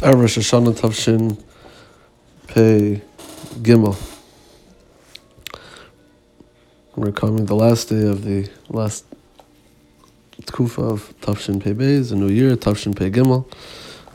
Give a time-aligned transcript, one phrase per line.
[0.00, 1.42] Erev Rosh Hashanah Tavshin
[2.46, 3.02] Pei
[3.62, 3.96] Gimel.
[6.94, 9.04] We're coming the last day of the last
[10.42, 13.44] Tkufa of Tavshin Pei Beis, a new year, Tavshin Pei Gimel,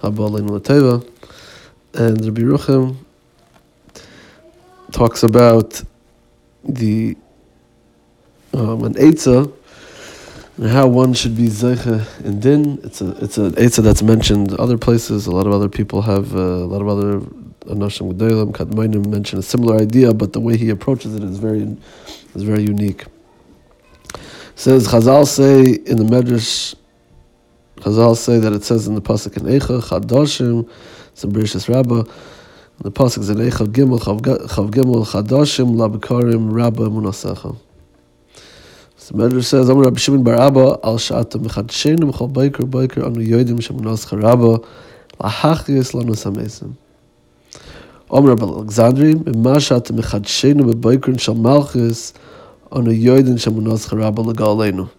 [0.02, 1.06] Haba Aleinu Lateva.
[1.94, 2.96] And Rabbi Ruchim
[4.94, 5.84] talks about
[6.64, 7.18] the
[8.54, 9.52] um, an Eitzah
[10.58, 12.80] and how one should be zeicha in din.
[12.84, 15.26] It's a it's an eitzah that's mentioned other places.
[15.26, 17.20] A lot of other people have uh, a lot of other
[17.74, 21.76] anoshim gedolim kadmoinim mention a similar idea, but the way he approaches it is very
[22.36, 23.06] is very unique.
[24.56, 26.76] says Chazal say in the Medrash.
[27.78, 30.70] Chazal say that it says in the pasuk in Eicha Chadashim,
[31.12, 32.04] it's in Rabbah.
[32.80, 37.58] The pasuk is in Eicha Gimel Chav Gimel Chadashim Labikarim Rabbah Munasecha.
[39.04, 42.04] So says, Rabbi Shimon Bar Abba, Al Mechadshenu
[43.04, 43.22] Anu
[45.20, 46.78] Lahachis Lanu Samesim.
[48.10, 49.14] Rabbi Alexandri,
[51.20, 51.36] Shal
[52.72, 52.92] Anu
[54.24, 54.90] Legalenu.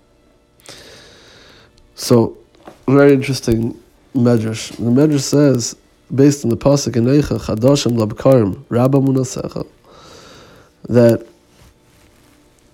[1.95, 2.36] So,
[2.86, 3.81] very interesting
[4.14, 4.77] Medrash.
[4.77, 5.77] The Medrash says,
[6.14, 9.67] based on the Pasuk in Eicha, Chadashim Labkarim, Rabba Munasecha,
[10.91, 11.27] that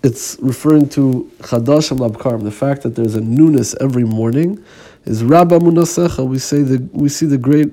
[0.03, 4.63] it's referring to Chadash and Labkarim, the fact that there's a newness every morning,
[5.05, 6.27] is Rabba Munasecha.
[6.27, 7.73] We say the we see the great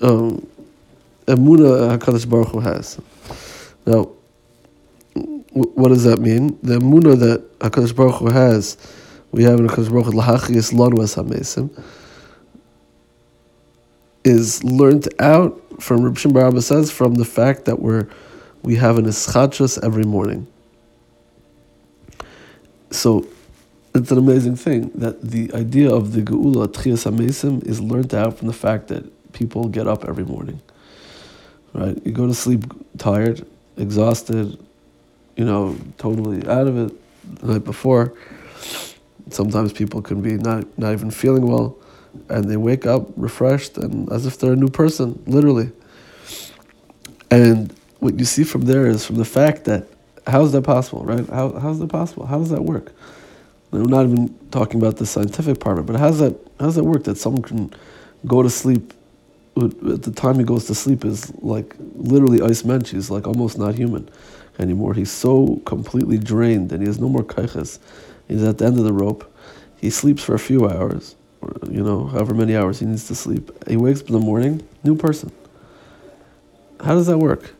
[0.00, 0.46] um,
[1.26, 2.98] Emuna Hakadosh Baruch Hu has.
[3.84, 4.10] Now,
[5.52, 6.58] what does that mean?
[6.62, 8.76] The Emuna that Hakadosh Baruch Hu has,
[9.32, 11.70] we have in Hakadosh Baruch Hu Lahachiyas Lanu
[14.24, 18.08] is learned out from Reb Shimon Bar says from the fact that we're
[18.62, 20.46] we have an ischachos every morning.
[22.90, 23.26] So
[23.94, 28.38] it's an amazing thing that the idea of the Geula Tchias HaMesim is learned out
[28.38, 30.60] from the fact that people get up every morning.
[31.72, 31.98] Right?
[32.04, 32.64] You go to sleep
[32.96, 34.58] tired, exhausted,
[35.36, 38.14] you know, totally out of it the night before.
[39.30, 41.76] Sometimes people can be not, not even feeling well,
[42.28, 45.70] and they wake up refreshed and as if they're a new person, literally.
[47.30, 49.86] And what you see from there is from the fact that
[50.28, 51.26] how is that possible, right?
[51.28, 52.26] How how's that possible?
[52.26, 52.92] How does that work?
[53.70, 56.76] We're not even talking about the scientific part of it, but how's that how does
[56.76, 57.74] that work that someone can
[58.26, 58.92] go to sleep
[59.62, 62.90] at the time he goes to sleep is like literally ice mensch.
[62.90, 64.08] He's like almost not human
[64.58, 64.94] anymore.
[64.94, 67.78] He's so completely drained and he has no more kaiches.
[68.28, 69.32] He's at the end of the rope.
[69.80, 73.14] He sleeps for a few hours, or, you know, however many hours he needs to
[73.14, 73.50] sleep.
[73.68, 75.32] He wakes up in the morning, new person.
[76.80, 77.54] How does that work?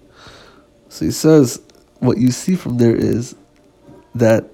[0.88, 1.60] So he says
[2.00, 3.34] what you see from there is
[4.14, 4.44] that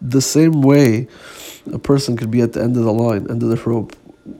[0.00, 1.06] the same way
[1.72, 3.94] a person could be at the end of the line, end of the rope,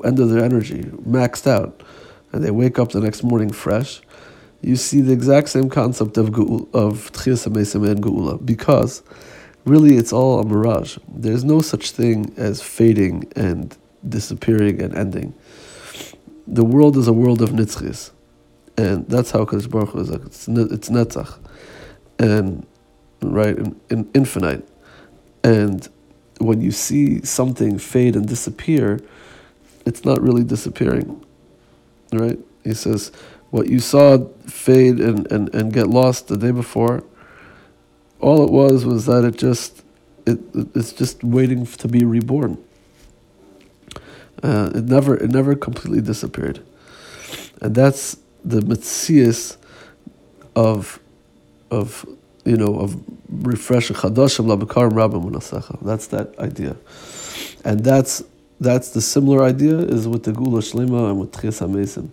[0.04, 1.82] end of their energy, maxed out,
[2.32, 4.00] and they wake up the next morning fresh,
[4.60, 9.02] you see the exact same concept of of Tchias and Geula, because
[9.64, 10.98] really it's all a mirage.
[11.08, 13.76] There's no such thing as fading and
[14.08, 15.34] disappearing and ending.
[16.46, 18.10] The world is a world of nitzchis,
[18.76, 20.10] and that's how Kadosh Baruch Hu is.
[20.10, 21.38] It's, it's netzach
[22.22, 22.66] and
[23.22, 24.68] right in, in infinite.
[25.44, 25.88] And
[26.38, 29.00] when you see something fade and disappear
[29.84, 31.24] it's not really disappearing
[32.12, 32.38] right?
[32.64, 33.12] He says
[33.50, 37.04] what you saw fade and, and, and get lost the day before
[38.20, 39.82] all it was was that it just
[40.26, 40.38] it,
[40.74, 42.62] it's just waiting to be reborn.
[44.42, 46.60] Uh, it never it never completely disappeared.
[47.60, 49.56] And that's the mitzias
[50.54, 51.00] of
[51.72, 52.06] of
[52.44, 55.78] you know of refreshing chadashim labakarim rabbim munasecha.
[55.82, 56.76] That's that idea,
[57.64, 58.22] and that's
[58.60, 62.10] that's the similar idea is with the gula shlema and with tchias hamesim.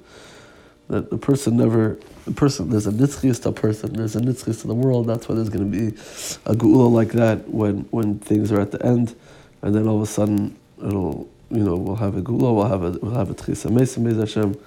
[0.87, 4.61] That the person never, the person there's a nitzchias to a person, there's a nitzchias
[4.61, 5.07] to the world.
[5.07, 5.97] That's why there's going to be
[6.45, 9.13] a gula like that when when things are at the end,
[9.61, 12.83] and then all of a sudden it'll you know we'll have a gula, we'll have
[12.83, 14.57] a we'll have a tchias hamesim Hashem.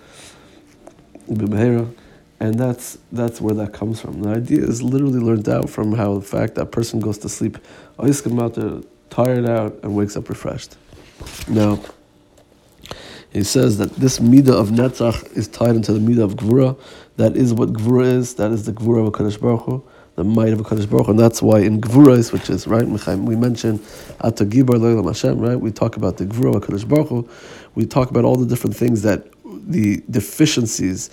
[1.31, 1.93] B'mehera
[2.43, 4.21] and that's that's where that comes from.
[4.21, 7.57] The idea is literally learned out from how the fact that person goes to sleep,
[8.01, 8.81] oh, there
[9.11, 10.77] tired out and wakes up refreshed.
[11.47, 11.79] Now,
[13.33, 16.77] he says that this midah of netzach is tied into the midah of gvura.
[17.17, 18.35] That is what gvura is.
[18.35, 19.85] That is the gvura of Hakadosh Baruch Hu,
[20.17, 23.37] the might of Hakadosh Baruch Hu, and that's why in gvura, which is right, we
[23.37, 23.79] mentioned
[24.21, 25.61] ata gibar leilam Hashem, right?
[25.61, 27.29] We talk about the gvura of Hakadosh Baruch Hu.
[27.77, 31.09] We talk about all the different things that the deficiencies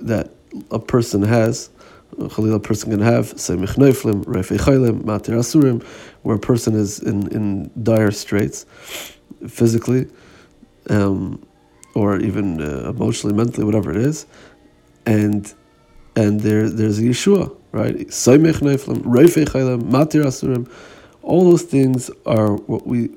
[0.00, 0.30] that
[0.70, 1.70] a person has,
[2.16, 5.82] Khalil, a person can have, Semich Neiflim, Refi Chaylim, Matir Asurim,
[6.22, 8.66] where a person is in, in dire straits
[9.48, 10.06] physically.
[10.90, 11.44] Um,
[11.94, 14.26] or even uh, emotionally, mentally, whatever it is,
[15.06, 15.52] and
[16.16, 17.96] and there there's Yeshua, right?
[17.96, 18.64] matir
[20.24, 20.70] asurim.
[21.22, 23.10] All those things are what we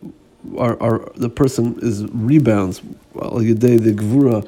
[0.58, 0.82] are.
[0.82, 2.82] Are the person is rebounds.
[3.14, 4.48] Well, the gvura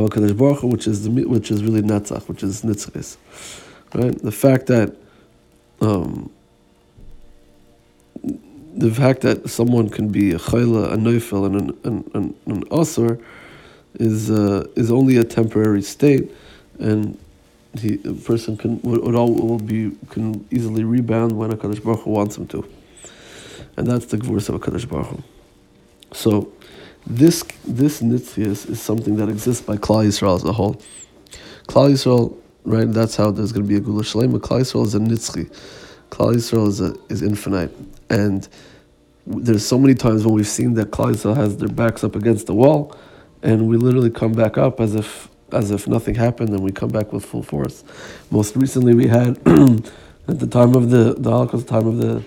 [0.00, 3.16] Hakadosh Baruch Hu, which is the which is really netzach, which is nitzchis,
[3.94, 4.16] right?
[4.20, 4.94] The fact that.
[5.80, 6.30] Um,
[8.78, 13.18] the fact that someone can be a chayla, a neufel, and an, an, an,
[13.94, 16.30] is uh, is only a temporary state,
[16.78, 17.18] and
[17.76, 22.00] he, a person can would all will be can easily rebound when a kaddish baruch
[22.00, 22.68] Hu wants him to,
[23.76, 25.22] and that's the gvurus of a kaddish baruch Hu.
[26.12, 26.52] So,
[27.08, 30.74] this this nitzias is something that exists by Klal Yisrael as a whole.
[31.66, 32.90] Klal Yisrael, right?
[32.90, 34.38] That's how there's going to be a gula shalema.
[34.38, 35.50] Klal Yisrael is a nitzchi.
[36.10, 37.74] Klal Yisrael is a, is infinite,
[38.10, 38.46] and
[39.26, 42.46] there's so many times when we've seen that Klal Yisrael has their backs up against
[42.46, 42.94] the wall,
[43.42, 46.90] and we literally come back up as if as if nothing happened, and we come
[46.90, 47.84] back with full force.
[48.30, 49.38] Most recently, we had
[50.28, 52.22] at the time of the the Holocaust, time of the,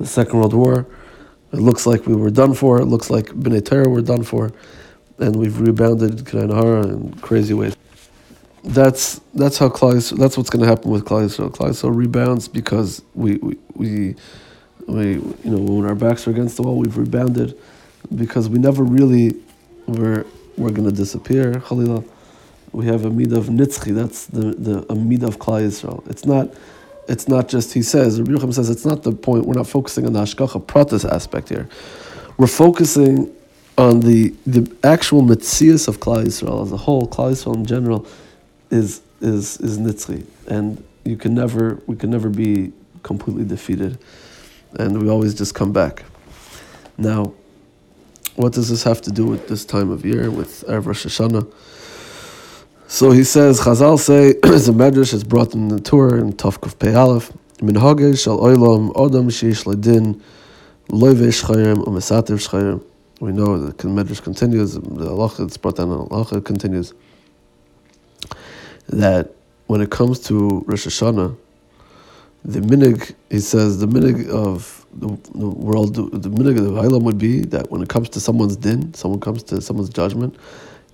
[0.00, 0.86] the Second World War,
[1.52, 2.80] it looks like we were done for.
[2.80, 4.52] It looks like Bnei Torah were done for,
[5.18, 7.76] and we've rebounded Kanai in crazy ways.
[8.64, 11.50] That's that's how Klal That's what's going to happen with Klal Yisrael.
[11.50, 13.58] Klal Yisrael rebounds because we we.
[13.74, 14.16] we
[14.88, 17.58] we, you know, when our backs are against the wall, we've rebounded
[18.16, 19.34] because we never really
[19.86, 20.26] were
[20.56, 21.54] we're going to disappear.
[21.54, 22.06] Khalila,
[22.72, 23.94] we have a mid of nitzchi.
[23.94, 26.06] That's the the a mid of Klal Yisrael.
[26.10, 26.52] It's not.
[27.08, 28.20] It's not just he says.
[28.20, 29.46] Rabbi Yochanan says it's not the point.
[29.46, 31.68] We're not focusing on the hashgacha pratis aspect here.
[32.38, 33.34] We're focusing
[33.76, 37.06] on the the actual mitzias of Klal Yisrael as a whole.
[37.08, 38.06] Klal Yisrael in general
[38.70, 40.26] is is is Nitzri.
[40.46, 42.72] and you can never we can never be
[43.02, 43.98] completely defeated
[44.78, 46.04] and we always just come back.
[46.98, 47.34] Now,
[48.36, 51.52] what does this have to do with this time of year, with Erev Rosh Hashanah?
[52.92, 56.92] So he says, Chazal say, the Medrash is brought in the Torah in Tavkuf Pei
[56.92, 60.20] Aleph, Minhage shal oilam odam sheish ledin
[60.88, 62.84] loivesh chayim umesativ shchayim.
[63.18, 66.92] We know that the Medrash continues, the halacha that's brought down, the halacha continues,
[68.90, 69.30] that
[69.68, 71.34] when it comes to Rosh Hashanah,
[72.44, 77.04] the minig, he says, the minig of the, the world, the minig of the Hailam
[77.04, 80.36] would be that when it comes to someone's din, someone comes to someone's judgment,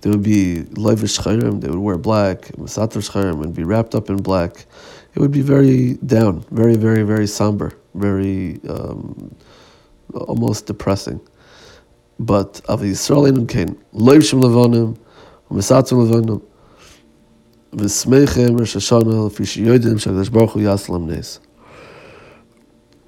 [0.01, 4.09] there would be leivish chayrim, they would wear black, masatar chayrim, and be wrapped up
[4.09, 4.65] in black.
[5.15, 9.35] It would be very down, very, very, very somber, very um,
[10.13, 11.19] almost depressing.
[12.19, 14.97] But of Yisrael Enum Kain, leivshim levonim,
[15.51, 16.41] masatar levonim,
[17.71, 21.39] V'smeichem Rosh Hashanah l'fi sheyodim shakadosh Baruch Hu yaslam nes.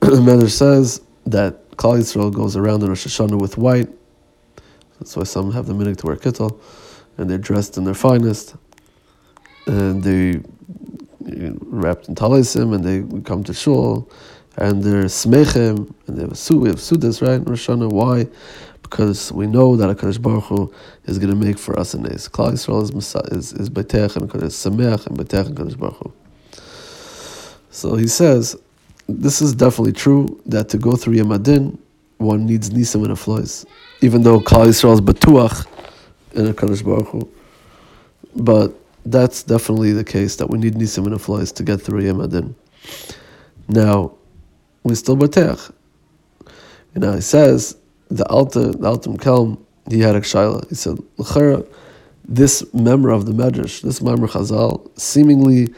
[0.02, 3.90] The Medrash says that Klal Yisrael goes around in Rosh Hashanah with white.
[5.00, 6.60] That's why some have the minhag to wear kittel,
[7.18, 8.56] and they're dressed in their finest,
[9.68, 10.42] and they
[11.20, 14.10] wrapped in talisim, and they come to shul,
[14.58, 17.92] and they're smechem, and they have a we have sudas right in Rosh Hashanah.
[17.92, 18.28] Why?
[18.92, 20.74] because we know that Hakadosh Baruch Hu
[21.06, 22.28] is going to make for us a nes.
[22.28, 26.14] Klal Yisrael is is is betech and is sameach and betech and Hakadosh Baruch Hu.
[27.72, 28.58] So he says,
[29.08, 31.78] this is definitely true that to go through Yamadin,
[32.18, 33.66] one needs nisim and aflois,
[34.02, 35.66] even though Klal Yisrael is betuach
[36.34, 37.30] in Hakadosh Baruch Hu.
[38.36, 38.74] But
[39.06, 42.54] that's definitely the case that we need nisim and aflois to get through Yamadin.
[43.68, 44.14] Now,
[44.84, 45.72] we still betech.
[46.94, 47.78] You know, he says
[48.10, 50.68] the Alta, the Altum Kelm, he had a shaila.
[50.70, 51.66] He said, L'chara,
[52.28, 55.74] this member of the Medrash, this member Chazal, seemingly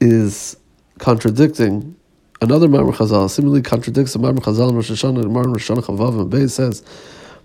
[0.00, 0.56] is
[0.98, 1.96] contradicting
[2.40, 6.20] another member Chazal, seemingly contradicts the member Chazal in Rosh Hashanah, and Rosh Hashanah Chavav,
[6.20, 6.82] and Beis says,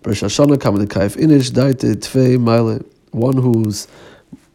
[0.05, 2.79] Rosh Hashanah kaif inish daite mile,
[3.11, 3.87] one who's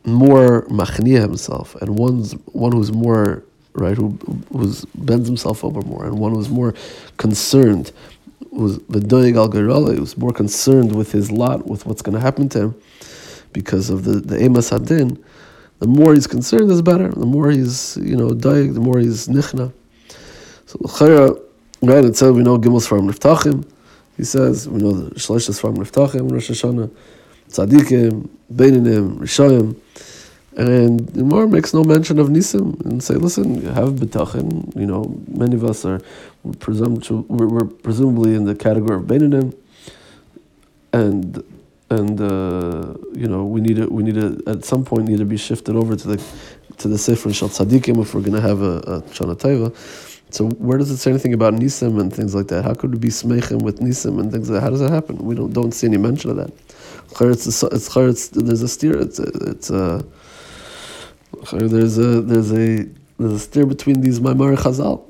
[0.05, 3.43] more machnia himself, and one's one who's more
[3.73, 4.11] right, who
[4.53, 6.75] who's bends himself over more, and one who's more
[7.17, 7.91] concerned
[8.53, 12.61] was V'doig al was more concerned with his lot, with what's going to happen to
[12.61, 12.75] him,
[13.53, 15.23] because of the the emas hadin.
[15.81, 17.09] The more he's concerned, the better.
[17.09, 19.73] The more he's you know doig, the more he's nichna.
[20.67, 21.41] So l'chayra,
[21.83, 22.05] right?
[22.05, 23.67] It said we know Gimel from Niftachim.
[24.21, 26.91] He says we know the Shlosh Sfarim Niftachim, Rosh Hashanah,
[27.49, 29.81] Tzadikim, Beininim, Rishayim.
[30.59, 35.55] And the makes no mention of Nisim and say, listen, have B'tachin, you know, many
[35.55, 36.03] of us are
[36.43, 39.57] we're, presum- we're, we're presumably in the category of Beinanim,
[40.93, 41.43] and
[41.89, 45.25] and uh, you know we need to we need to at some point need to
[45.25, 46.23] be shifted over to the
[46.77, 49.75] to the Sefer Shal Tzadikim if we're going to have a, a Shana Taiva.
[50.31, 52.65] So where does it say anything about Nisim and things like that?
[52.65, 54.63] How could it be smechim with Nisim and things like that?
[54.63, 55.17] How does that happen?
[55.19, 56.53] We don't don't see any mention of that.
[57.23, 57.63] It's, it's,
[57.95, 58.97] it's, there's a steer.
[58.99, 60.05] It's it's a
[61.53, 62.85] there's a there's a
[63.19, 65.03] there's a steer between these Maimar Chazal.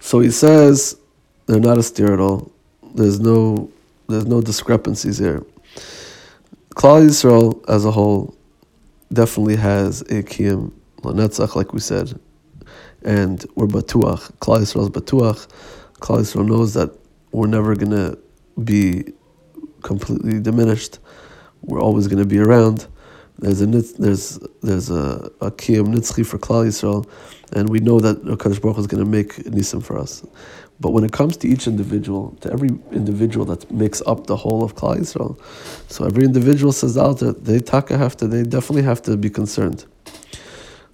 [0.00, 0.96] So he says
[1.46, 2.50] they're not a steer at all.
[2.94, 3.70] There's no
[4.08, 5.44] there's no discrepancies here.
[6.74, 8.34] Klal Yisrael as a whole
[9.12, 12.18] definitely has a kiyum lanetzach, like we said,
[13.04, 14.32] and we're batuach.
[14.38, 15.48] Klal Yisrael is batuach.
[16.00, 16.90] Klal Yisrael knows that
[17.32, 18.16] we're never gonna
[18.64, 19.04] be
[19.82, 20.98] completely diminished.
[21.62, 22.86] We're always gonna be around.
[23.38, 27.08] There's a there's there's a, a kiyum nitzchi for Klal Yisrael,
[27.52, 30.24] and we know that Hakadosh Baruch Hu is to make nisim for us.
[30.80, 34.64] But when it comes to each individual, to every individual that makes up the whole
[34.64, 35.40] of Klal Yisrael,
[35.88, 39.30] so every individual says out that they taka have to, they definitely have to be
[39.30, 39.84] concerned,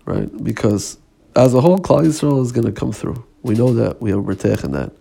[0.05, 0.29] right?
[0.45, 0.99] Because
[1.37, 3.25] as a whole, Klal Yisrael is going to come through.
[3.43, 4.93] We know that we have a in that,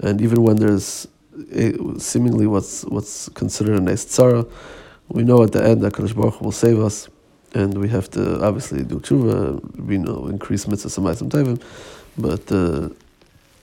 [0.00, 1.08] and even when there's
[1.52, 4.50] a, seemingly what's what's considered an tzara,
[5.08, 7.08] we know at the end that Kadosh Baruch will save us,
[7.54, 11.60] and we have to obviously do tshuva, we know increase mitzvahs and tevim,
[12.16, 12.88] but uh,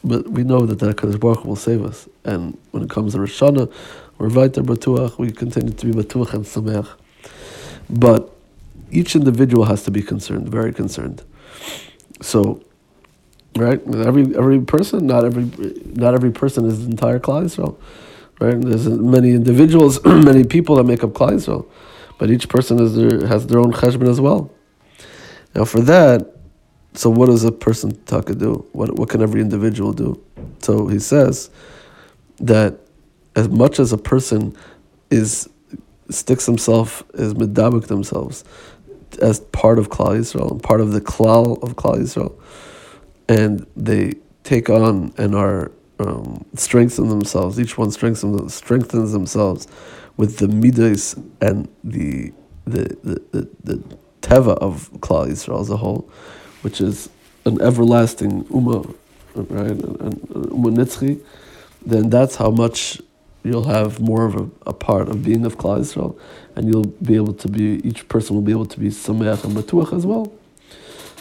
[0.03, 2.07] but we know that that Kadosh Baruch will save us.
[2.25, 3.71] And when it comes to Rosh Hashanah,
[4.17, 6.89] we're weiter batuach, we continue to be batuach and sameach.
[7.89, 8.29] But
[8.91, 11.23] each individual has to be concerned, very concerned.
[12.23, 12.63] So,
[13.57, 15.45] right, every every person, not every
[15.85, 17.77] not every person is the entire Klal Yisrael.
[18.39, 18.59] Right?
[18.59, 21.69] There's many individuals, many people that make up Klal Yisrael,
[22.17, 24.51] but each person has their, has their own cheshbon as well.
[25.53, 26.33] Now, for that,
[26.93, 28.65] so what does a person taka do?
[28.71, 30.23] What what can every individual do?
[30.59, 31.49] So he says
[32.39, 32.79] that
[33.35, 34.55] as much as a person
[35.09, 35.49] is
[36.09, 38.43] sticks himself is medabik themselves
[39.17, 42.33] as part of Klal Yisrael, part of the klal of Klal Yisrael,
[43.27, 47.59] and they take on and are um, strengthen themselves.
[47.59, 49.67] Each one strengthens strengthens themselves
[50.17, 52.33] with the midas and the
[52.65, 56.09] the the, the, the teva of Klal Yisrael as a whole,
[56.61, 57.09] which is
[57.45, 58.95] an everlasting ummah,
[59.35, 59.71] right?
[59.71, 61.23] An ummah nitzchi.
[61.85, 63.01] Then that's how much
[63.43, 66.17] you'll have more of a, a part of being of Klal Yisrael,
[66.55, 67.81] and you'll be able to be.
[67.87, 70.31] Each person will be able to be sameach and batuach as well,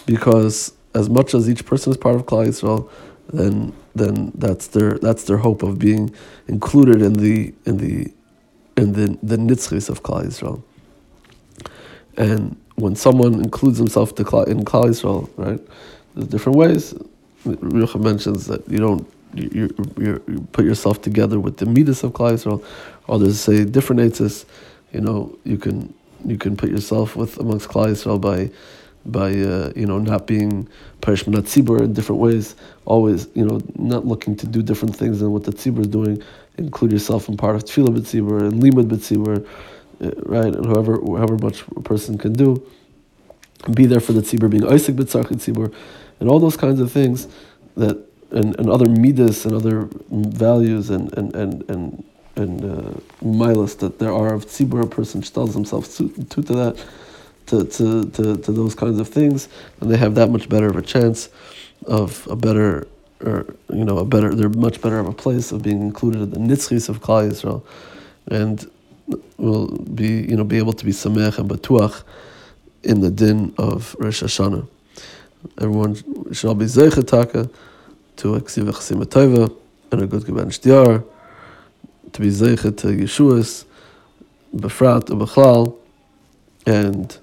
[0.06, 2.88] because as much as each person is part of Klal Yisrael,
[3.32, 6.14] then then that's their that's their hope of being
[6.48, 8.12] included in the in the
[8.76, 10.62] in the the nitzchis of Klal Yisrael.
[12.16, 15.60] And when someone includes himself to in Klal Yisrael, right,
[16.14, 16.94] there's different ways.
[17.44, 22.12] Rucha mentions that you don't you, you, you put yourself together with the midas of
[22.12, 22.64] Klal Yisrael.
[23.08, 24.44] Others say different eitzes.
[24.92, 25.92] You know, you can
[26.24, 28.50] you can put yourself with amongst Klal Yisrael by
[29.04, 30.68] by uh, you know not being
[31.00, 35.32] parishmanat tzibur in different ways, always you know not looking to do different things than
[35.32, 36.22] what the tzibur is doing.
[36.58, 39.46] Include yourself in part of tefillah b'tzibur and limud b'tzibur,
[40.04, 40.54] uh, right?
[40.54, 42.64] And however however much a person can do,
[43.74, 45.74] be there for the tzibur, being oisik b'tzarchit tzibur,
[46.20, 47.26] and all those kinds of things
[47.76, 52.04] that and, and other midas and other values and and and and
[52.36, 56.54] and uh, milas that there are of tzibur, a person tells himself to, to, to
[56.54, 56.84] that
[57.46, 59.48] to, to, to, to those kinds of things,
[59.80, 61.28] and they have that much better of a chance
[61.86, 62.86] of a better,
[63.20, 64.34] or you know, a better.
[64.34, 67.62] They're much better of a place of being included in the nitzchis of Klal Yisrael,
[68.28, 68.70] and
[69.36, 72.04] will be you know be able to be samech and batuach
[72.84, 74.66] in the din of Rosh Hashanah.
[75.60, 77.50] Everyone shall be zeichetaka
[78.22, 79.56] to eksiv chasim
[79.90, 81.04] and a good geban shtiar
[82.12, 83.64] to be zeichet to Yeshuas,
[84.54, 85.74] befrat ubechlal,
[86.64, 87.18] and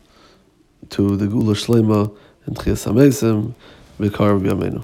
[0.89, 2.13] to the Gula Shlema
[2.45, 3.53] and Chias HaMesim,
[3.97, 4.83] Vikar B'Yameinu.